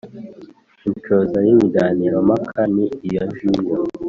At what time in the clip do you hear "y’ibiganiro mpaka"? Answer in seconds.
1.47-2.61